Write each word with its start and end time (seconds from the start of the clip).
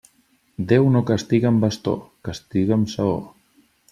Déu 0.71 0.87
no 0.95 1.01
castiga 1.09 1.51
amb 1.51 1.61
bastó, 1.67 1.95
castiga 2.29 2.75
amb 2.81 2.93
saó. 2.97 3.15